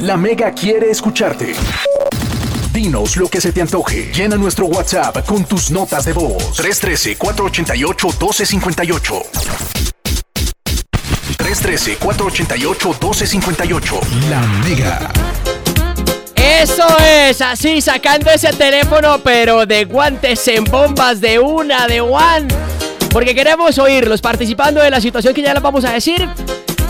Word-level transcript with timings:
La 0.00 0.16
Mega 0.18 0.52
quiere 0.52 0.90
escucharte. 0.90 1.54
Dinos 2.70 3.16
lo 3.16 3.28
que 3.28 3.40
se 3.40 3.50
te 3.50 3.62
antoje. 3.62 4.12
Llena 4.12 4.36
nuestro 4.36 4.66
WhatsApp 4.66 5.24
con 5.24 5.46
tus 5.46 5.70
notas 5.70 6.04
de 6.04 6.12
voz. 6.12 6.60
313-488-1258. 6.60 9.22
313-488-1258. 11.38 14.00
La 14.28 14.42
Mega. 14.68 15.10
Eso 16.34 16.86
es, 17.02 17.40
así 17.40 17.80
sacando 17.80 18.30
ese 18.30 18.52
teléfono, 18.52 19.22
pero 19.24 19.64
de 19.64 19.86
guantes 19.86 20.46
en 20.48 20.64
bombas 20.64 21.22
de 21.22 21.38
una, 21.38 21.86
de 21.86 22.02
one. 22.02 22.48
Porque 23.10 23.34
queremos 23.34 23.78
oírlos 23.78 24.20
participando 24.20 24.82
de 24.82 24.90
la 24.90 25.00
situación 25.00 25.32
que 25.32 25.40
ya 25.40 25.54
les 25.54 25.62
vamos 25.62 25.86
a 25.86 25.92
decir. 25.92 26.28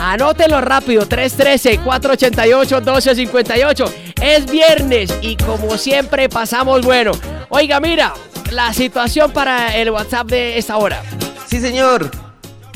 Anótenlo 0.00 0.60
rápido, 0.60 1.06
313-488-1258. 1.06 3.92
Es 4.20 4.50
viernes 4.50 5.14
y 5.20 5.36
como 5.36 5.78
siempre 5.78 6.28
pasamos 6.28 6.84
bueno. 6.84 7.12
Oiga, 7.48 7.78
mira, 7.80 8.12
la 8.50 8.72
situación 8.72 9.30
para 9.32 9.76
el 9.76 9.90
WhatsApp 9.90 10.28
de 10.28 10.58
esta 10.58 10.76
hora. 10.76 11.02
Sí, 11.46 11.60
señor. 11.60 12.10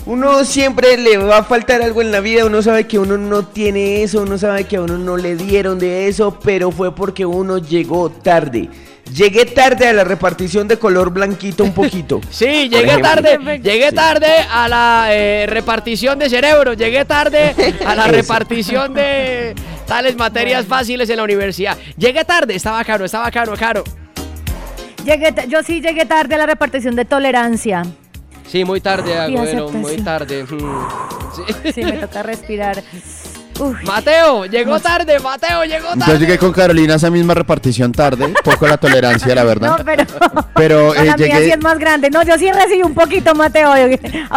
Uno 0.07 0.45
siempre 0.45 0.97
le 0.97 1.19
va 1.19 1.37
a 1.39 1.45
faltar 1.45 1.83
algo 1.83 2.01
en 2.01 2.11
la 2.11 2.21
vida, 2.21 2.47
uno 2.47 2.63
sabe 2.63 2.87
que 2.87 2.99
uno 2.99 3.19
no 3.19 3.45
tiene 3.45 4.03
eso, 4.03 4.23
uno 4.23 4.39
sabe 4.39 4.65
que 4.65 4.77
a 4.77 4.83
uno 4.83 4.97
no 4.97 5.19
le 5.19 5.37
dieron 5.37 5.79
de 5.79 6.09
eso, 6.09 6.39
pero 6.43 6.71
fue 6.71 6.95
porque 6.95 7.27
uno 7.27 7.59
llegó 7.59 8.09
tarde. 8.09 8.71
Llegué 9.15 9.45
tarde 9.47 9.89
a 9.89 9.93
la 9.93 10.05
repartición 10.05 10.69
de 10.69 10.79
color 10.79 11.11
blanquito 11.11 11.65
un 11.65 11.73
poquito. 11.73 12.21
Sí, 12.31 12.69
llegué 12.69 12.99
tarde, 12.99 13.61
llegué 13.63 13.93
tarde 13.93 14.29
a 14.51 14.69
la 14.69 15.09
eh, 15.11 15.47
repartición 15.49 16.19
de 16.19 16.29
cerebro, 16.31 16.75
llegué 16.75 17.05
tarde 17.05 17.55
a 17.85 17.95
la 17.95 18.07
repartición 18.09 18.95
de 18.95 19.55
tales 19.87 20.17
materias 20.17 20.65
fáciles 20.65 21.11
en 21.11 21.17
la 21.17 21.25
universidad. 21.25 21.77
Llegué 21.97 22.25
tarde, 22.25 22.55
estaba 22.55 22.83
caro, 22.85 23.05
estaba 23.05 23.31
caro, 23.31 23.55
caro. 23.57 23.85
Llegué 25.05 25.35
yo 25.49 25.63
sí 25.63 25.81
llegué 25.81 26.07
tarde 26.07 26.37
a 26.37 26.39
la 26.39 26.47
repartición 26.47 26.95
de 26.95 27.05
tolerancia. 27.05 27.83
Sí, 28.47 28.65
muy 28.65 28.81
tarde, 28.81 29.13
Y 29.13 29.37
abuelo, 29.37 29.71
muy 29.71 29.97
tarde. 29.99 30.45
Sí. 30.47 31.73
Sí, 31.73 31.85
me 31.85 31.93
toca 31.93 32.23
respirar. 32.23 32.83
Uf. 33.61 33.77
Mateo, 33.85 34.47
llegó 34.47 34.81
tarde, 34.81 35.19
Mateo, 35.21 35.65
llegó 35.65 35.89
tarde. 35.89 36.13
Yo 36.13 36.19
llegué 36.19 36.39
con 36.39 36.53
Carolina 36.53 36.95
a 36.95 36.97
esa 36.97 37.11
misma 37.11 37.35
repartición 37.35 37.93
tarde, 37.93 38.33
poco 38.43 38.67
la 38.67 38.79
tolerancia, 38.79 39.35
la 39.35 39.43
No, 39.43 39.49
verdad. 39.49 39.83
pero, 39.85 40.05
Pero 40.55 40.95
no, 40.95 40.97
eh, 41.01 41.05
la 41.05 41.17
mía 41.17 41.17
sí 41.17 41.25
llegué, 41.43 41.53
es 41.53 41.61
más 41.61 41.79
grande. 41.79 42.09
No, 42.11 42.23
yo 42.23 42.39
sí 42.39 42.51
recibí 42.51 42.83
un 42.83 42.95
poquito, 42.95 43.35
Mateo. 43.35 43.73
A 43.73 43.77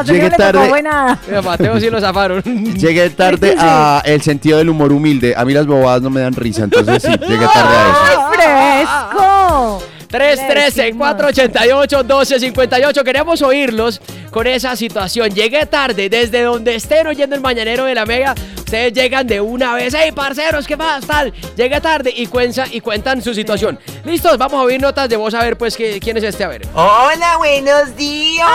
usted 0.01 0.13
Llegué 0.13 0.23
no 0.23 0.29
le 0.29 0.37
tarde. 0.37 0.71
Mira, 0.73 1.17
Mateo 1.41 1.79
sí 1.79 1.89
lo 1.89 2.01
zafaron. 2.01 2.41
llegué 2.75 3.09
tarde 3.11 3.55
a 3.57 4.01
el 4.05 4.21
sentido 4.21 4.57
del 4.57 4.67
humor 4.69 4.91
humilde. 4.91 5.33
A 5.37 5.45
mí 5.45 5.53
las 5.53 5.65
bobadas 5.65 6.01
no 6.01 6.09
me 6.09 6.19
dan 6.21 6.33
risa, 6.33 6.65
entonces 6.65 7.01
sí, 7.01 7.09
llegué 7.09 7.47
tarde 7.47 7.75
a 7.75 8.11
eso. 8.11 8.31
¡Fresco! 8.33 9.83
313-488-1258. 10.13 13.03
Queremos 13.03 13.41
oírlos 13.41 13.99
con 14.29 14.45
esa 14.47 14.75
situación. 14.75 15.29
Llegué 15.31 15.65
tarde, 15.65 16.09
desde 16.09 16.43
donde 16.43 16.75
estén 16.75 17.07
oyendo 17.07 17.35
el 17.35 17.41
mañanero 17.41 17.85
de 17.85 17.95
la 17.95 18.05
Mega. 18.05 18.35
Ustedes 18.73 18.93
llegan 18.93 19.27
de 19.27 19.39
una 19.39 19.75
vez. 19.75 19.93
¡Hey, 19.95 20.11
parceros! 20.11 20.65
¿Qué 20.65 20.75
más? 20.75 21.05
Tal. 21.05 21.31
Llegué 21.55 21.79
tarde 21.79 22.11
y, 22.15 22.25
cuenza, 22.25 22.65
y 22.71 22.81
cuentan 22.81 23.21
su 23.21 23.31
situación. 23.35 23.79
¿Listos? 24.03 24.35
Vamos 24.39 24.59
a 24.59 24.63
oír 24.63 24.81
notas 24.81 25.07
de 25.07 25.15
voz 25.15 25.35
a 25.35 25.43
ver, 25.43 25.59
pues, 25.59 25.77
que- 25.77 25.99
quién 25.99 26.17
es 26.17 26.23
este. 26.23 26.43
A 26.43 26.47
ver. 26.47 26.67
Hola, 26.73 27.37
buenos 27.37 27.95
días. 27.95 28.47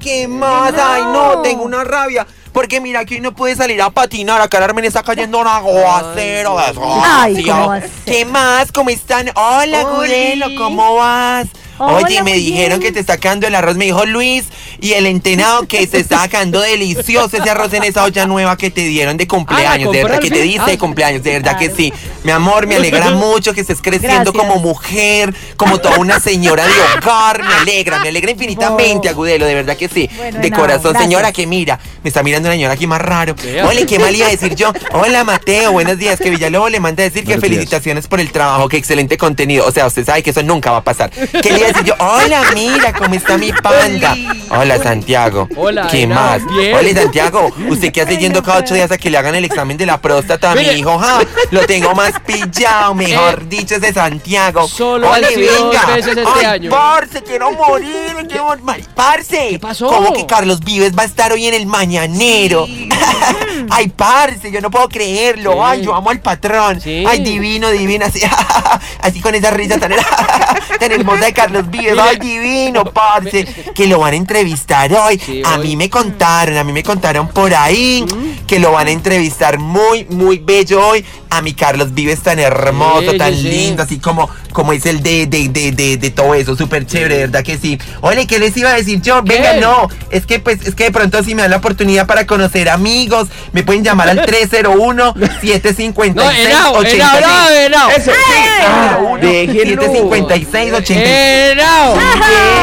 ¿Qué 0.00 0.28
más? 0.28 0.72
Ay, 0.80 1.02
no, 1.12 1.42
tengo 1.42 1.64
una 1.64 1.82
rabia. 1.82 2.24
Porque 2.52 2.80
mira 2.80 3.04
que 3.04 3.16
hoy 3.16 3.20
no 3.20 3.34
pude 3.34 3.56
salir 3.56 3.82
a 3.82 3.90
patinar. 3.90 4.40
Acá 4.40 4.60
Carmen 4.60 4.84
está 4.84 5.02
cayendo 5.02 5.40
un 5.40 5.48
aguacero. 5.48 6.56
Ay. 7.02 7.44
¿Qué 8.04 8.24
más? 8.24 8.70
¿Cómo 8.70 8.90
están? 8.90 9.32
Hola, 9.34 9.82
Gurelo, 9.82 10.46
¿cómo 10.56 10.94
vas? 10.94 11.48
Hola, 11.78 12.06
Oye, 12.06 12.22
me 12.22 12.34
dijeron 12.34 12.80
que 12.80 12.90
te 12.92 13.00
está 13.00 13.18
quedando 13.18 13.46
el 13.46 13.54
arroz, 13.54 13.76
me 13.76 13.84
dijo 13.86 14.04
Luis, 14.06 14.44
y 14.80 14.92
el 14.94 15.06
entenado 15.06 15.66
que 15.66 15.86
se 15.86 15.98
está 15.98 16.26
quedando 16.28 16.60
delicioso 16.60 17.36
ese 17.36 17.50
arroz 17.50 17.72
en 17.74 17.84
esa 17.84 18.04
olla 18.04 18.26
nueva 18.26 18.56
que 18.56 18.70
te 18.70 18.82
dieron 18.82 19.16
de 19.16 19.26
cumpleaños, 19.26 19.92
de 19.92 20.00
compró 20.00 20.02
verdad 20.08 20.20
que 20.20 20.30
te 20.30 20.42
dice 20.42 20.60
Ah. 20.62 20.66
de 20.70 20.78
cumpleaños, 20.78 21.22
de 21.22 21.32
verdad 21.32 21.58
que 21.58 21.70
sí. 21.70 21.92
Mi 22.24 22.32
amor, 22.32 22.66
me 22.66 22.76
alegra 22.76 23.10
mucho 23.12 23.52
que 23.52 23.60
estés 23.60 23.80
creciendo 23.82 24.32
Gracias. 24.32 24.34
como 24.52 24.56
mujer, 24.60 25.34
como 25.56 25.78
toda 25.78 25.98
una 25.98 26.18
señora 26.20 26.64
de 26.66 26.72
hogar, 26.98 27.42
me 27.42 27.54
alegra, 27.54 28.00
me 28.00 28.08
alegra 28.08 28.30
infinitamente, 28.30 29.08
Oh. 29.08 29.10
Agudelo, 29.16 29.46
de 29.46 29.54
verdad 29.54 29.76
que 29.76 29.88
sí. 29.88 30.08
Bueno, 30.16 30.40
de 30.40 30.50
corazón, 30.50 30.92
gracias. 30.92 31.02
señora, 31.04 31.32
que 31.32 31.46
mira, 31.46 31.78
me 32.02 32.08
está 32.08 32.22
mirando 32.22 32.48
una 32.48 32.54
señora 32.54 32.74
aquí 32.74 32.86
más 32.86 33.00
raro. 33.00 33.34
Hola, 33.64 33.80
¿qué 33.86 33.98
mal 33.98 34.14
iba 34.14 34.26
a 34.26 34.30
decir 34.30 34.54
yo? 34.54 34.72
Hola, 34.92 35.24
Mateo, 35.24 35.72
buenos 35.72 35.98
días, 35.98 36.18
que 36.18 36.30
Villalobos 36.30 36.70
le 36.70 36.80
manda 36.80 37.02
a 37.02 37.04
decir 37.04 37.22
que 37.22 37.28
días. 37.34 37.40
felicitaciones 37.40 38.06
por 38.08 38.20
el 38.20 38.30
trabajo, 38.32 38.68
que 38.68 38.76
excelente 38.76 39.16
contenido. 39.16 39.66
O 39.66 39.70
sea, 39.72 39.86
usted 39.86 40.04
sabe 40.04 40.22
que 40.22 40.30
eso 40.30 40.42
nunca 40.42 40.70
va 40.70 40.78
a 40.78 40.84
pasar. 40.84 41.10
¿Qué 41.10 41.50
yo? 41.84 41.94
Hola, 41.98 42.42
mira 42.54 42.92
cómo 42.92 43.14
está 43.14 43.36
mi 43.38 43.52
panda. 43.52 44.16
Hola, 44.50 44.78
Santiago. 44.82 45.48
Hola, 45.56 45.88
¿Qué 45.90 46.06
más? 46.06 46.44
bien. 46.46 46.74
Hola, 46.76 47.02
Santiago. 47.02 47.50
¿Usted 47.68 47.92
qué 47.92 48.02
hace 48.02 48.16
yendo 48.16 48.42
cada 48.42 48.58
ocho 48.58 48.74
días 48.74 48.90
a 48.90 48.98
que 48.98 49.10
le 49.10 49.18
hagan 49.18 49.34
el 49.34 49.44
examen 49.44 49.76
de 49.76 49.86
la 49.86 50.00
próstata 50.00 50.52
a 50.52 50.54
mi 50.54 50.62
hijo? 50.62 50.98
Ja, 50.98 51.20
Lo 51.50 51.66
tengo 51.66 51.94
más 51.94 52.12
pillado, 52.26 52.94
mejor 52.94 53.48
dicho, 53.48 53.74
ese 53.76 53.92
Santiago. 53.92 54.68
Solo 54.68 55.10
Ole, 55.10 55.28
venga. 55.36 55.86
veces 55.94 56.16
este 56.16 56.28
Ay, 56.34 56.44
año. 56.44 56.70
Parce, 56.70 57.22
quiero 57.22 57.50
morir, 57.52 58.14
quiero 58.28 58.44
morir. 58.44 58.86
Parce. 58.94 59.48
¿Qué 59.50 59.58
pasó? 59.58 59.88
¿Cómo 59.88 60.12
que 60.12 60.26
Carlos 60.26 60.60
Vives 60.60 60.96
va 60.96 61.02
a 61.02 61.06
estar 61.06 61.32
hoy 61.32 61.46
en 61.46 61.54
el 61.54 61.66
mañanero? 61.66 62.66
Ay, 63.70 63.88
parce, 63.88 64.50
yo 64.50 64.60
no 64.60 64.70
puedo 64.70 64.88
creerlo. 64.88 65.52
Sí. 65.52 65.58
Ay, 65.62 65.82
yo 65.82 65.94
amo 65.94 66.10
al 66.10 66.20
patrón. 66.20 66.80
Sí. 66.80 67.04
Ay, 67.06 67.22
divino, 67.22 67.70
divino. 67.70 68.06
Así, 68.06 68.20
así 69.02 69.20
con 69.20 69.34
esa 69.34 69.50
risa 69.50 69.78
tan, 69.78 69.92
tan 70.80 70.92
hermosa 70.92 71.26
de 71.26 71.32
Carlos 71.32 71.70
Vives. 71.70 71.98
Ay, 71.98 72.18
divino, 72.18 72.84
parce. 72.84 73.44
Que 73.74 73.86
lo 73.86 74.00
van 74.00 74.14
a 74.14 74.16
entrevistar 74.16 74.92
hoy. 74.92 75.20
Sí, 75.24 75.42
a 75.44 75.58
mí 75.58 75.76
me 75.76 75.90
contaron, 75.90 76.56
a 76.56 76.64
mí 76.64 76.72
me 76.72 76.82
contaron 76.82 77.28
por 77.28 77.54
ahí 77.54 78.04
que 78.46 78.58
lo 78.58 78.72
van 78.72 78.86
a 78.86 78.90
entrevistar 78.90 79.58
muy, 79.58 80.04
muy 80.06 80.38
bello 80.38 80.86
hoy. 80.86 81.04
A 81.28 81.42
mi 81.42 81.54
Carlos 81.54 81.92
Vives 81.92 82.22
tan 82.22 82.38
hermoso, 82.38 83.14
tan 83.18 83.32
lindo, 83.42 83.82
así 83.82 83.98
como, 83.98 84.30
como 84.52 84.72
es 84.72 84.86
el 84.86 85.02
de, 85.02 85.26
de, 85.26 85.48
de, 85.48 85.72
de, 85.72 85.96
de 85.96 86.10
todo 86.10 86.34
eso. 86.34 86.56
Súper 86.56 86.86
chévere, 86.86 87.18
verdad 87.18 87.42
que 87.42 87.58
sí. 87.58 87.78
Oye, 88.00 88.26
¿qué 88.26 88.38
les 88.38 88.56
iba 88.56 88.70
a 88.70 88.74
decir 88.74 89.02
yo? 89.02 89.22
¿Qué? 89.24 89.34
Venga, 89.34 89.54
no. 89.54 89.88
Es 90.10 90.24
que 90.24 90.38
pues, 90.38 90.64
es 90.66 90.74
que 90.74 90.84
de 90.84 90.92
pronto 90.92 91.22
si 91.24 91.34
me 91.34 91.42
dan 91.42 91.50
la 91.50 91.56
oportunidad 91.58 92.06
para 92.06 92.26
conocer 92.26 92.70
amigos, 93.06 93.28
me 93.52 93.62
pueden 93.62 93.84
llamar 93.84 94.08
al 94.08 94.16
301 94.26 95.14
756 95.40 96.14
No, 96.14 96.30
Henao, 96.30 96.82
Henao, 96.82 97.20
no, 97.20 97.50
Henao. 97.50 97.90
Eso, 97.90 98.10
sí. 98.10 98.32
301 99.20 99.52
756 99.52 100.72
86 100.72 101.52
Henao. 101.52 101.96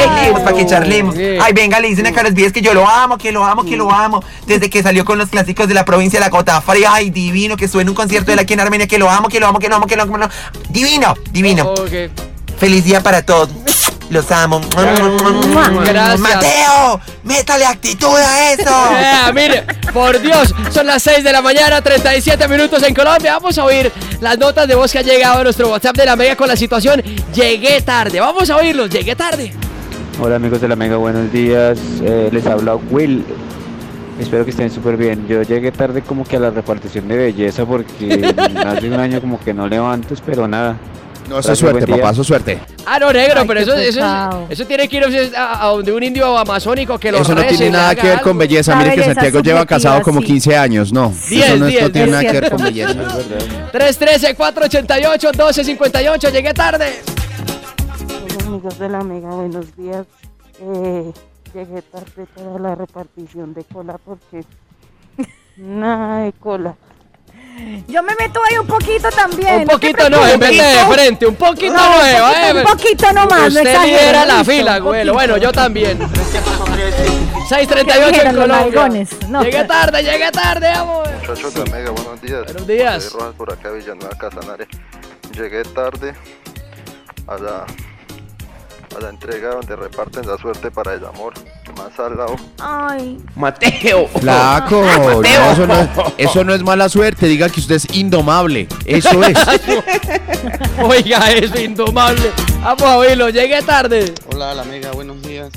Charlemos, 0.05 0.41
para 0.41 0.57
que 0.57 0.65
charlemos. 0.65 1.15
Ay, 1.41 1.53
venga, 1.53 1.79
le 1.79 1.87
dicen 1.87 2.05
a 2.07 2.11
Carlos 2.11 2.33
Vives 2.33 2.51
que 2.51 2.61
yo 2.61 2.73
lo 2.73 2.87
amo, 2.87 3.17
que 3.17 3.31
lo 3.31 3.43
amo, 3.43 3.63
que 3.63 3.77
lo 3.77 3.91
amo. 3.91 4.23
Desde 4.45 4.69
que 4.69 4.83
salió 4.83 5.05
con 5.05 5.17
los 5.17 5.29
clásicos 5.29 5.67
de 5.67 5.73
la 5.73 5.85
provincia 5.85 6.19
de 6.19 6.25
la 6.25 6.29
Cota 6.29 6.59
Fría. 6.61 6.89
Ay, 6.93 7.09
divino, 7.09 7.55
que 7.57 7.67
suene 7.67 7.89
un 7.89 7.95
concierto 7.95 8.27
de 8.27 8.33
él 8.33 8.39
aquí 8.39 8.53
en 8.53 8.59
Armenia, 8.59 8.87
que 8.87 8.97
lo 8.97 9.09
amo, 9.09 9.29
que 9.29 9.39
lo 9.39 9.47
amo, 9.47 9.59
que 9.59 9.69
lo 9.69 9.75
amo, 9.75 9.87
que 9.87 9.95
lo 9.95 10.03
amo. 10.03 10.29
Divino, 10.69 11.15
divino. 11.31 11.73
Feliz 12.59 12.83
día 12.83 13.01
para 13.01 13.21
todos. 13.23 13.49
Los 14.13 14.31
amo. 14.31 14.61
Gracias. 15.85 16.19
Mateo, 16.19 17.01
métale 17.23 17.65
actitud 17.65 18.15
a 18.15 18.53
eso. 18.53 18.63
Eh, 18.93 19.33
mire, 19.33 19.63
por 19.91 20.19
Dios, 20.21 20.53
son 20.71 20.85
las 20.85 21.01
6 21.03 21.23
de 21.23 21.31
la 21.31 21.41
mañana, 21.41 21.81
37 21.81 22.47
minutos 22.47 22.83
en 22.83 22.93
Colombia. 22.93 23.33
Vamos 23.33 23.57
a 23.57 23.63
oír 23.65 23.91
las 24.21 24.37
notas 24.37 24.67
de 24.67 24.75
voz 24.75 24.91
que 24.91 24.99
ha 24.99 25.01
llegado 25.01 25.39
a 25.39 25.43
nuestro 25.43 25.69
WhatsApp 25.69 25.95
de 25.97 26.05
la 26.05 26.15
Mega 26.15 26.35
con 26.35 26.47
la 26.47 26.55
situación. 26.55 27.01
Llegué 27.33 27.81
tarde. 27.81 28.19
Vamos 28.19 28.49
a 28.49 28.57
oírlos, 28.57 28.89
llegué 28.89 29.15
tarde. 29.15 29.51
Hola 30.19 30.35
amigos 30.35 30.61
de 30.61 30.67
la 30.67 30.75
Mega, 30.75 30.97
buenos 30.97 31.31
días. 31.31 31.79
Eh, 32.03 32.29
les 32.31 32.45
habla 32.45 32.75
Will. 32.75 33.25
Espero 34.19 34.45
que 34.45 34.51
estén 34.51 34.69
súper 34.69 34.95
bien. 34.95 35.27
Yo 35.27 35.41
llegué 35.41 35.71
tarde 35.71 36.03
como 36.03 36.23
que 36.23 36.35
a 36.35 36.39
la 36.39 36.51
repartición 36.51 37.07
de 37.07 37.17
belleza 37.17 37.65
porque 37.65 38.31
hace 38.65 38.87
un 38.87 38.99
año 38.99 39.19
como 39.21 39.39
que 39.39 39.53
no 39.53 39.67
levanto, 39.67 40.13
pero 40.25 40.47
nada. 40.47 40.77
No, 41.29 41.39
eso 41.39 41.53
es 41.53 41.59
suerte, 41.59 41.87
papá, 41.87 42.11
eso 42.11 42.21
es 42.21 42.27
suerte. 42.27 42.59
Ah, 42.85 42.99
no, 42.99 43.11
negro, 43.13 43.39
Ay, 43.41 43.47
pero 43.47 43.59
eso, 43.61 43.73
eso, 43.75 44.45
eso 44.49 44.65
tiene 44.65 44.87
que 44.87 44.97
ir 44.97 45.03
a, 45.35 45.65
a 45.65 45.69
donde 45.69 45.91
un 45.93 46.03
indio 46.03 46.37
amazónico 46.37 46.99
que 46.99 47.11
lo 47.11 47.19
Eso 47.19 47.33
no 47.33 47.41
rece, 47.41 47.57
tiene 47.57 47.71
nada 47.71 47.95
que 47.95 48.07
ver 48.07 48.21
con 48.21 48.37
belleza. 48.37 48.73
La 48.73 48.77
Mire 48.83 48.95
que 48.95 49.03
Santiago 49.03 49.39
lleva 49.39 49.65
casado 49.65 50.01
como 50.01 50.19
sí. 50.21 50.27
15 50.27 50.57
años, 50.57 50.91
no. 50.93 51.13
Diez, 51.29 51.45
eso 51.45 51.57
no, 51.57 51.65
diez, 51.67 51.83
no 51.83 51.91
tiene 51.91 52.11
nada 52.11 52.23
que 52.23 52.31
ver 52.39 52.49
con 52.49 52.63
belleza. 52.63 52.93
Es 53.13 53.29
verdad. 53.29 53.71
313-488-1258, 53.73 56.31
llegué 56.31 56.53
tarde. 56.53 57.01
Hola 58.09 58.45
amigos 58.47 58.77
de 58.77 58.89
la 58.89 59.03
Mega, 59.03 59.29
buenos 59.29 59.75
días. 59.75 60.05
Eh, 60.59 61.11
llegué 61.53 61.81
tarde 61.81 62.27
para 62.35 62.59
la 62.59 62.75
repartición 62.75 63.53
de 63.53 63.63
cola 63.63 63.97
porque 64.03 64.43
nada 65.57 66.23
de 66.23 66.33
cola. 66.33 66.75
Yo 67.87 68.01
me 68.01 68.15
meto 68.15 68.41
ahí 68.49 68.57
un 68.57 68.67
poquito 68.67 69.09
también. 69.09 69.55
Un 69.61 69.65
no 69.65 69.71
poquito 69.73 70.09
no, 70.09 70.27
en 70.27 70.39
vez 70.39 70.57
de 70.57 70.93
frente, 70.93 71.25
un 71.27 71.35
poquito 71.35 71.73
No, 71.73 71.85
un 71.85 71.97
nuevo, 71.97 72.27
poquito, 72.27 72.47
eh. 72.47 72.53
un 72.53 72.63
poquito 72.63 73.13
nomás, 73.13 73.53
no 73.53 73.59
Usted 73.61 73.83
lidera 73.83 74.25
la 74.25 74.37
listo, 74.37 74.51
fila. 74.51 74.79
Bueno, 74.79 75.37
yo 75.37 75.51
también. 75.51 75.99
638 77.49 78.21
en 78.23 78.35
Colombia. 78.35 79.07
No. 79.29 79.43
Llegué 79.43 79.63
tarde, 79.65 80.03
llegué 80.03 80.31
tarde, 80.31 80.67
amor. 80.69 81.07
Muchachos 81.19 81.53
de 81.53 81.71
Mega, 81.71 81.91
buenos 81.91 82.21
días. 82.21 82.43
Buenos 82.45 82.67
días. 82.67 83.03
Soy 83.03 83.19
Rojas 83.19 83.35
por 83.35 83.53
acá, 83.53 83.69
Villanueva 83.71 84.17
Casanare. 84.17 84.67
Llegué 85.35 85.63
tarde 85.63 86.15
a 87.27 87.37
la, 87.37 87.65
a 88.95 89.01
la 89.01 89.09
entrega 89.09 89.55
donde 89.55 89.75
reparten 89.75 90.27
la 90.27 90.37
suerte 90.37 90.71
para 90.71 90.93
el 90.93 91.05
amor. 91.05 91.33
Más 91.77 91.99
al 91.99 92.17
lado. 92.17 92.35
Ay, 92.59 93.17
Mateo. 93.35 94.07
Flaco, 94.07 94.81
no, 94.97 95.21
eso, 95.23 95.67
no 95.67 95.73
es, 95.75 95.89
eso 96.17 96.43
no 96.43 96.53
es 96.53 96.61
mala 96.63 96.89
suerte. 96.89 97.27
Diga 97.27 97.49
que 97.49 97.59
usted 97.59 97.75
es 97.75 97.95
indomable. 97.95 98.67
Eso 98.85 99.23
es. 99.23 99.37
Oiga, 100.83 101.31
eso 101.31 101.59
indomable. 101.59 102.31
Vamos 102.61 102.83
a 102.83 102.97
oírlo, 102.97 103.29
llegué 103.29 103.61
tarde. 103.61 104.13
Hola, 104.31 104.53
la 104.53 104.61
amiga, 104.61 104.91
buenos 104.91 105.21
días. 105.21 105.49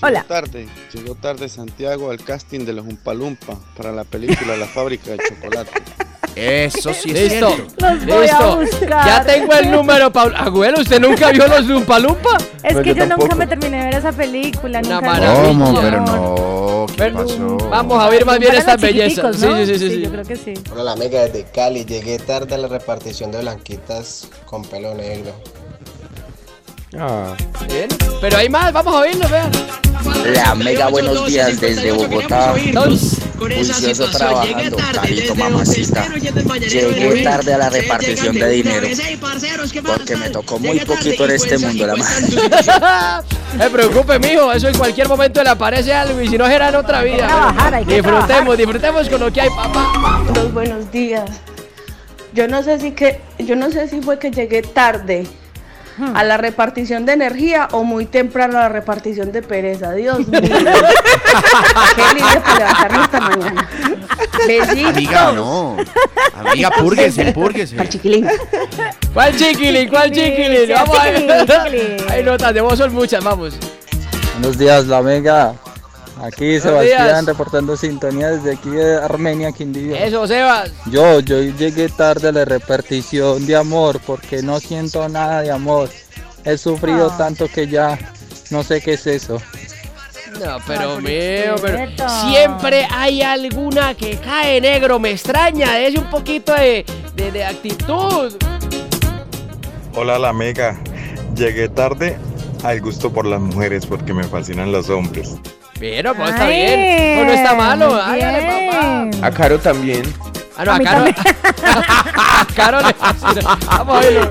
Hola. 0.00 0.22
Llegó 0.22 0.28
tarde, 0.28 0.68
llegó 0.92 1.14
tarde 1.14 1.48
Santiago 1.48 2.10
al 2.10 2.18
casting 2.18 2.64
de 2.64 2.72
los 2.72 2.86
Umpalumpa 2.86 3.56
para 3.76 3.92
la 3.92 4.02
película 4.04 4.56
La 4.56 4.66
fábrica 4.66 5.12
de 5.12 5.18
chocolate. 5.18 5.70
Eso 6.34 6.94
sí 6.94 7.10
es 7.10 7.30
Listo, 7.32 7.48
cierto. 7.50 7.74
Los 7.78 8.06
voy 8.06 8.28
a 8.28 8.38
listo. 8.40 8.56
buscar. 8.60 9.06
Ya 9.06 9.24
tengo 9.24 9.52
el 9.54 9.70
número, 9.70 10.10
Pablo. 10.12 10.36
Abuelo, 10.36 10.80
¿usted 10.80 11.00
nunca 11.00 11.30
vio 11.30 11.46
los 11.46 11.66
Lumpa 11.66 11.98
Lumpa? 11.98 12.36
es 12.62 12.74
No, 12.74 12.82
que 12.82 12.94
yo 12.94 13.04
yo, 13.06 13.16
nunca 13.16 13.34
me 13.34 13.46
terminé 13.46 13.78
de 13.78 13.84
ver 13.84 13.94
esa 13.96 14.12
película. 14.12 14.78
Una 14.80 14.88
nunca 14.96 15.00
maravilla. 15.06 15.42
¿Cómo? 15.48 15.80
Pero 15.80 16.00
no. 16.00 16.86
¿Qué 16.88 16.94
Pero, 16.96 17.26
pasó? 17.26 17.56
Vamos 17.70 18.02
a 18.02 18.08
ver 18.08 18.24
más 18.24 18.38
bien 18.38 18.48
Para 18.50 18.60
estas 18.60 18.80
los 18.80 18.90
chiquiticos, 18.90 19.40
bellezas. 19.40 19.40
Sí, 19.40 19.46
¿no? 19.46 19.56
sí, 19.56 19.66
sí, 19.66 19.78
sí, 19.78 19.90
sí. 19.96 20.00
Yo 20.02 20.10
creo 20.10 20.24
que 20.24 20.36
sí. 20.36 20.54
Hola, 20.72 20.84
la 20.84 20.92
amiga 20.92 21.20
desde 21.22 21.44
Cali. 21.44 21.84
Llegué 21.84 22.18
tarde 22.18 22.54
a 22.54 22.58
la 22.58 22.68
repartición 22.68 23.30
de 23.30 23.40
blanquitas 23.40 24.28
con 24.46 24.62
pelo 24.64 24.94
negro. 24.94 25.32
Bien. 27.68 27.88
Pero 28.20 28.36
hay 28.36 28.48
más, 28.48 28.72
vamos 28.72 28.94
a 28.94 28.98
oírlo, 29.00 29.26
vean. 29.28 29.50
La 30.34 30.54
mega 30.54 30.88
buenos 30.88 31.26
días 31.26 31.60
desde 31.60 31.92
Bogotá. 31.92 32.54
Entonces, 33.50 33.76
Juicioso 33.76 34.10
trabajando, 34.10 34.76
carito 34.76 35.34
mamacita. 35.34 36.08
Llegué 36.58 37.22
tarde 37.22 37.54
a 37.54 37.58
la 37.58 37.70
repartición 37.70 38.34
de 38.34 38.48
dinero. 38.50 38.86
Porque 39.82 40.16
me 40.16 40.30
tocó 40.30 40.58
muy 40.58 40.80
poquito 40.80 41.24
en 41.24 41.30
este 41.32 41.58
mundo, 41.58 41.86
la 41.86 41.96
madre. 41.96 42.26
No 43.56 43.64
se 43.64 43.70
preocupe, 43.70 44.18
mijo. 44.18 44.52
Eso 44.52 44.68
en 44.68 44.78
cualquier 44.78 45.08
momento 45.08 45.42
le 45.42 45.50
aparece 45.50 45.92
algo. 45.92 46.20
Y 46.20 46.28
si 46.28 46.38
no, 46.38 46.46
será 46.46 46.68
en 46.68 46.76
otra 46.76 47.02
vida. 47.02 47.26
trabajar, 47.26 47.74
hay 47.74 47.84
que 47.84 47.94
disfrutemos, 47.94 48.26
trabajar. 48.26 48.56
disfrutemos 48.56 49.08
con 49.08 49.20
lo 49.20 49.32
que 49.32 49.40
hay, 49.40 49.48
papá. 49.50 50.22
Los 50.34 50.52
buenos 50.52 50.90
días. 50.90 51.30
Yo 52.34 52.48
no 52.48 52.62
sé 52.62 52.80
si 52.80 52.92
que 52.92 53.20
yo 53.38 53.56
no 53.56 53.70
sé 53.70 53.88
si 53.88 54.00
fue 54.00 54.18
que 54.18 54.30
llegué 54.30 54.62
tarde 54.62 55.26
a 56.14 56.24
la 56.24 56.36
repartición 56.36 57.06
de 57.06 57.12
energía 57.12 57.68
o 57.72 57.84
muy 57.84 58.06
temprano 58.06 58.58
a 58.58 58.62
la 58.62 58.68
repartición 58.68 59.32
de 59.32 59.42
pereza. 59.42 59.92
Dios 59.92 60.26
mío. 60.26 60.40
Qué 60.40 60.48
lindo 62.14 62.42
para 62.44 62.58
levantarme 62.58 63.04
esta 63.04 63.20
mañana. 63.20 63.68
Besitos. 64.46 64.96
Amiga, 64.96 65.32
no. 65.32 65.76
Amiga, 66.34 66.70
púrguese, 66.70 67.32
púrguese. 67.32 67.88
Chiquilín. 67.88 68.26
¿Cuál 69.12 69.36
chiquilín? 69.36 69.88
¿Cuál 69.88 70.10
chiquilín? 70.10 70.66
Sí, 70.66 70.72
Vamos 70.72 70.98
a 70.98 71.04
ver. 71.04 72.06
Hay 72.10 72.22
notas 72.22 72.54
de 72.54 72.60
voz, 72.60 72.78
son 72.78 72.92
muchas, 72.94 73.22
vamos. 73.22 73.54
Buenos 74.34 74.58
días, 74.58 74.86
la 74.86 75.02
mega. 75.02 75.54
Aquí 76.22 76.58
Buenos 76.60 76.82
días. 76.82 76.98
Sebastián 76.98 77.26
reportando 77.26 77.76
sintonía 77.76 78.28
desde 78.30 78.52
aquí 78.52 78.70
de 78.70 78.94
Armenia, 78.96 79.50
Quindío. 79.50 79.96
Eso, 79.96 80.24
Sebas. 80.28 80.70
Yo, 80.86 81.18
yo 81.18 81.40
llegué 81.42 81.88
tarde 81.88 82.28
a 82.28 82.32
la 82.32 82.44
repartición 82.44 83.44
de 83.44 83.56
amor 83.56 83.98
porque 84.06 84.40
no 84.40 84.60
siento 84.60 85.08
nada 85.08 85.42
de 85.42 85.50
amor. 85.50 85.90
He 86.44 86.56
sufrido 86.56 87.10
Ah. 87.12 87.18
tanto 87.18 87.48
que 87.48 87.66
ya 87.66 87.98
no 88.50 88.62
sé 88.62 88.80
qué 88.80 88.92
es 88.92 89.06
eso. 89.08 89.42
No, 90.40 90.58
pero 90.66 91.00
mío, 91.00 91.56
pero 91.60 91.78
siempre 92.30 92.86
hay 92.90 93.20
alguna 93.22 93.94
que 93.94 94.16
cae 94.16 94.60
negro. 94.60 95.00
Me 95.00 95.10
extraña, 95.10 95.78
es 95.80 95.96
un 95.98 96.08
poquito 96.08 96.54
de, 96.54 96.84
de, 97.16 97.32
de 97.32 97.44
actitud. 97.44 98.32
Hola 99.94 100.18
la 100.20 100.32
mega, 100.32 100.80
llegué 101.34 101.68
tarde 101.68 102.16
al 102.62 102.80
gusto 102.80 103.12
por 103.12 103.26
las 103.26 103.40
mujeres 103.40 103.84
porque 103.86 104.14
me 104.14 104.24
fascinan 104.24 104.70
los 104.72 104.88
hombres. 104.88 105.34
Pero, 105.82 106.14
pues 106.14 106.30
está 106.30 106.44
Ay, 106.44 106.54
bien. 106.54 107.16
Pues 107.16 107.26
no 107.26 107.32
está 107.32 107.54
malo. 107.56 107.94
Hágale, 107.96 108.70
papá. 108.70 109.26
A 109.26 109.30
Caro 109.32 109.58
también. 109.58 110.04
Ah, 110.56 110.64
no, 110.64 110.70
A 110.70 110.74
a 110.76 110.78
mí 110.78 110.84
Caro. 110.84 111.04
a 111.64 112.46
Caro 112.54 112.80
le. 112.82 112.94
Vamos 113.64 113.96
a 113.96 114.00
verlo. 114.00 114.30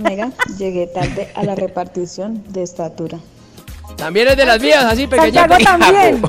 mega, 0.00 0.30
llegué 0.56 0.86
tarde 0.86 1.32
a 1.34 1.42
la 1.42 1.56
repartición 1.56 2.44
de 2.52 2.62
estatura. 2.62 3.18
También 3.96 4.28
es 4.28 4.36
de 4.36 4.44
las 4.44 4.60
mías, 4.60 4.84
así 4.84 5.06
pequeñas. 5.06 5.48
Santiago 5.48 5.78
también. 5.80 6.22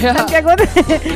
Santiago 0.00 0.50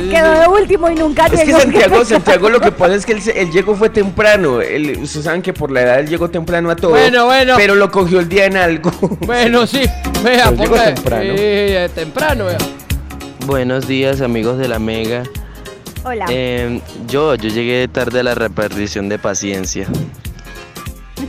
quedó 0.09 0.39
de 0.39 0.47
último 0.47 0.89
y 0.89 0.95
nunca 0.95 1.25
Es 1.27 1.31
que 1.41 1.45
llegó. 1.47 1.59
Santiago, 1.59 2.05
Santiago 2.05 2.49
lo 2.49 2.59
que 2.61 2.71
pasa 2.71 2.95
es 2.95 3.05
que 3.05 3.11
él, 3.13 3.21
él 3.35 3.51
llegó 3.51 3.75
fue 3.75 3.89
temprano. 3.89 4.61
Él, 4.61 4.99
ustedes 5.01 5.25
saben 5.25 5.41
que 5.41 5.53
por 5.53 5.69
la 5.71 5.81
edad 5.81 5.99
él 5.99 6.07
llegó 6.07 6.29
temprano 6.29 6.69
a 6.71 6.75
todo. 6.75 6.91
Bueno, 6.91 7.25
bueno. 7.25 7.55
Pero 7.57 7.75
lo 7.75 7.91
cogió 7.91 8.19
el 8.19 8.29
día 8.29 8.45
en 8.45 8.57
algo. 8.57 8.91
Bueno, 9.25 9.67
sí. 9.67 9.81
Vea, 10.23 10.51
Pero 10.51 10.63
llegó 10.63 10.75
temprano. 10.75 11.23
Sí, 11.33 11.39
eh, 11.39 11.89
temprano, 11.93 12.45
vea. 12.45 12.57
Buenos 13.45 13.87
días, 13.87 14.21
amigos 14.21 14.57
de 14.57 14.67
la 14.69 14.79
Mega. 14.79 15.23
Hola. 16.05 16.25
Eh, 16.29 16.81
yo, 17.07 17.35
yo 17.35 17.49
llegué 17.49 17.87
tarde 17.87 18.21
a 18.21 18.23
la 18.23 18.35
repartición 18.35 19.07
de 19.09 19.19
paciencia. 19.19 19.87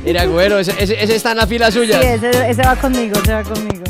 Mira, 0.05 0.25
güero, 0.27 0.59
ese, 0.59 0.73
ese, 0.79 1.03
ese 1.03 1.15
está 1.17 1.31
en 1.33 1.37
la 1.39 1.47
fila 1.47 1.71
Sí, 1.71 1.79
suya. 1.79 2.01
ese, 2.01 2.51
ese 2.51 2.63
va 2.63 2.75
conmigo, 2.77 3.17
ese 3.23 3.33
va 3.33 3.43
conmigo. 3.45 3.84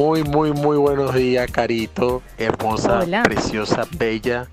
Muy, 0.00 0.22
muy, 0.24 0.52
muy 0.52 0.78
buenos 0.78 1.14
días, 1.14 1.50
Carito. 1.52 2.22
Hermosa, 2.38 3.00
Hola. 3.00 3.22
preciosa, 3.22 3.86
bella. 3.98 4.46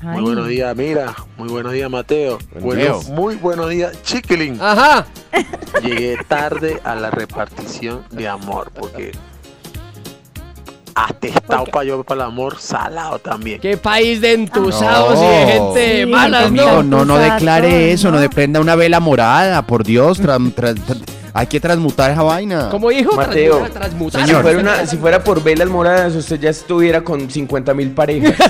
Ay. 0.00 0.08
Muy 0.08 0.22
buenos 0.22 0.48
días, 0.48 0.74
mira. 0.74 1.14
Muy 1.36 1.50
buenos 1.50 1.72
días, 1.74 1.90
Mateo. 1.90 2.38
Buen 2.52 2.64
Buenos- 2.64 3.04
día. 3.06 3.14
muy 3.14 3.36
buenos 3.36 3.68
días, 3.68 4.02
Chiquilín. 4.04 4.56
Ajá. 4.58 5.04
Llegué 5.82 6.16
tarde 6.26 6.80
a 6.82 6.94
la 6.94 7.10
repartición 7.10 8.04
de 8.10 8.26
amor 8.26 8.70
porque 8.74 9.12
atestado 10.94 11.66
para 11.66 11.84
yo 11.84 12.02
para 12.02 12.22
el 12.22 12.26
amor, 12.28 12.58
salado 12.58 13.18
también. 13.18 13.60
Qué 13.60 13.76
país 13.76 14.22
de 14.22 14.32
entusados 14.32 15.18
y 15.18 15.22
No. 15.22 15.28
de 15.30 15.46
gente 15.46 16.00
Sí, 16.04 16.10
mala, 16.10 16.46
Amigo, 16.46 16.64
¿no? 16.64 16.82
no, 16.82 17.04
no 17.04 17.18
declare 17.18 17.92
eso, 17.92 18.08
no 18.08 18.14
no. 18.16 18.20
deprenda 18.22 18.60
una 18.60 18.76
vela 18.76 18.98
morada, 18.98 19.60
por 19.66 19.84
Dios. 19.84 20.22
tran- 20.22 20.54
tran- 20.54 20.76
tran- 20.86 21.02
hay 21.32 21.46
que 21.46 21.60
transmutar 21.60 22.10
esa 22.10 22.22
vaina. 22.22 22.68
Como 22.70 22.88
dijo, 22.90 23.14
Mateo, 23.16 23.58
transmutar, 23.58 23.82
transmutar. 23.82 24.26
Si 24.26 24.34
fuera, 24.34 24.58
una- 24.58 24.86
si 24.86 24.96
fuera 24.96 25.22
por 25.24 25.42
velas 25.42 25.68
moradas, 25.68 26.14
usted 26.14 26.40
ya 26.40 26.50
estuviera 26.50 27.02
con 27.02 27.30
50 27.30 27.74
mil 27.74 27.90
parejas. 27.92 28.34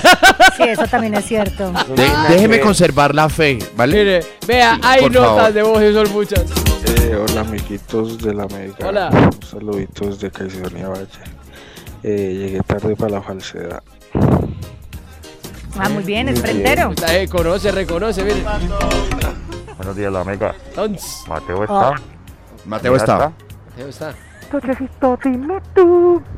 Sí, 0.57 0.63
eso 0.63 0.85
también 0.85 1.15
es 1.15 1.25
cierto. 1.25 1.71
De- 1.95 2.11
déjeme 2.29 2.59
conservar 2.59 3.15
la 3.15 3.29
fe, 3.29 3.57
¿vale? 3.75 3.97
Mire, 3.97 4.19
vea, 4.45 4.75
Sí, 4.75 4.81
hay 4.83 5.09
notas 5.09 5.23
favor. 5.37 5.53
de 5.53 5.61
voz 5.63 5.81
y 5.83 5.93
son 5.93 6.11
muchas. 6.11 6.43
Eh, 6.99 7.15
hola, 7.15 7.41
amiguitos 7.41 8.17
de 8.19 8.33
la 8.33 8.45
mega. 8.47 8.75
Hola. 8.87 9.09
Un 9.11 9.43
saludito 9.43 10.05
desde 10.07 10.29
Caicedonia 10.29 10.89
Valle. 10.89 11.07
Eh, 12.03 12.35
llegué 12.37 12.59
tarde 12.61 12.95
para 12.95 13.11
la 13.13 13.21
falsedad. 13.21 13.81
Ah, 15.79 15.89
muy 15.89 16.03
bien, 16.03 16.27
es 16.29 16.39
frentero. 16.41 16.89
Usted 16.89 17.21
eh, 17.21 17.27
conoce, 17.27 17.71
reconoce, 17.71 18.23
mire. 18.23 18.43
Buenos 19.77 19.95
días, 19.95 20.11
la 20.11 20.23
Mega. 20.23 20.53
Entonces, 20.69 21.23
Mateo 22.65 22.95
está. 22.95 23.31
Mateo 23.69 23.89
está. 23.89 24.07
ahí 24.09 24.85
está. 24.85 25.11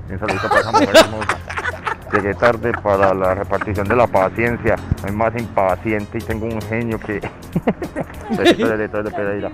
Un 0.09 0.19
saludito 0.19 0.47
para 0.49 0.61
esa 0.61 0.71
mujer 0.71 0.89
hermosa. 0.95 1.37
Llegué 2.13 2.35
tarde 2.35 2.71
para 2.73 3.11
la 3.13 3.33
repartición 3.33 3.87
de 3.87 3.95
la 3.95 4.05
paciencia. 4.05 4.75
Soy 5.01 5.11
más 5.11 5.33
impaciente 5.35 6.19
y 6.19 6.21
tengo 6.21 6.45
un 6.45 6.61
genio 6.61 6.99
que. 6.99 7.19
De 8.29 8.77
Leto 8.77 9.03
de 9.03 9.11
Pereira. 9.11 9.51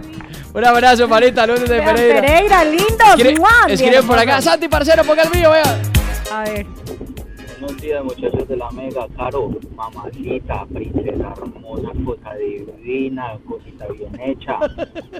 Un 0.53 0.65
abrazo, 0.65 1.07
Marita, 1.07 1.45
lunes 1.45 1.67
de 1.69 1.81
Pereira. 1.81 2.21
Pereira, 2.21 2.63
lindo. 2.63 3.05
Escriben 3.67 4.05
por 4.05 4.17
acá. 4.17 4.41
Santi, 4.41 4.67
parcero, 4.67 5.03
ponga 5.03 5.23
el 5.23 5.31
mío, 5.31 5.51
vea. 5.51 5.81
A 6.31 6.43
ver. 6.43 6.65
Buenos 7.69 7.83
días, 7.83 8.03
muchachos 8.03 8.47
de 8.47 8.57
la 8.57 8.71
Mega. 8.71 9.07
Caro, 9.15 9.51
mamacita, 9.75 10.65
princesa 10.73 11.33
hermosa, 11.37 11.91
cosa 12.03 12.33
divina, 12.33 13.37
cosita 13.47 13.85
bien 13.89 14.19
hecha. 14.19 14.57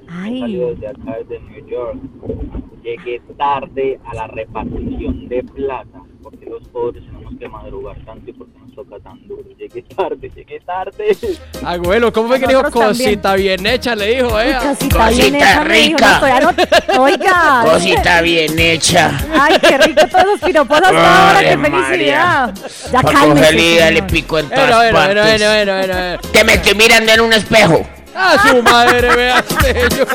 Ay. 0.07 0.39
Salió 0.39 0.69
desde 0.69 0.87
acá, 0.87 1.17
desde 1.19 1.39
New 1.41 1.67
York. 1.67 1.99
Llegué 2.81 3.21
tarde 3.37 3.99
a 4.03 4.15
la 4.15 4.25
repartición 4.25 5.27
de 5.27 5.43
plata, 5.43 6.01
porque 6.23 6.47
los 6.47 6.67
pobres 6.69 7.05
tenemos 7.05 7.35
que 7.35 7.47
madrugar 7.47 8.03
tanto 8.03 8.31
y 8.31 8.33
porque 8.33 8.58
toca 8.83 8.99
tan 9.03 9.27
duro. 9.27 9.43
Llegué 9.57 9.81
tarde, 9.83 10.31
llegué 10.33 10.59
tarde. 10.61 11.17
Abuelo, 11.65 12.13
¿cómo 12.13 12.29
fue 12.29 12.39
que 12.39 12.47
dijo 12.47 12.63
cosita 12.71 13.35
bien 13.35 13.65
hecha? 13.65 13.95
Le 13.95 14.15
dijo, 14.15 14.33
vea. 14.35 14.59
Cosita 14.59 15.09
bien 15.09 15.35
hecha, 15.35 15.63
me 15.63 15.77
dijo, 15.79 15.97
no, 15.99 16.19
todavía 16.19 16.39
no- 16.39 17.01
Oiga. 17.03 17.61
Cosita 17.65 18.21
bien 18.21 18.57
hecha. 18.57 19.11
Ay, 19.39 19.57
qué 19.59 19.77
rico 19.77 20.01
todos 20.09 20.25
los 20.25 20.39
piropos 20.39 20.77
hasta 20.81 21.27
ahora, 21.27 21.39
qué 21.41 21.57
felicidad. 21.57 22.53
Ya 22.91 23.03
cálmese, 23.03 24.03
pico 24.03 24.39
en 24.39 24.49
todas 24.49 24.67
Bueno, 24.69 24.77
bueno, 24.77 25.21
partes. 25.21 25.23
bueno, 25.23 25.45
bueno, 25.47 25.73
bueno, 25.73 25.77
bueno, 25.77 25.93
bueno. 26.17 26.31
Que 26.33 26.43
me 26.43 26.53
estoy 26.53 26.75
mirando 26.75 27.11
en 27.11 27.21
un 27.21 27.33
espejo. 27.33 27.85
A 28.15 28.47
su 28.47 28.61
madre, 28.63 29.15
vea, 29.15 29.43
señor. 29.61 30.07